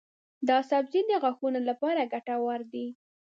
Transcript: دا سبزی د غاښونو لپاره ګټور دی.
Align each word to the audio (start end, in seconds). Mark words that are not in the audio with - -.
دا 0.49 0.57
سبزی 0.69 1.01
د 1.07 1.11
غاښونو 1.23 1.59
لپاره 1.69 2.09
ګټور 2.13 2.59
دی. 2.73 2.87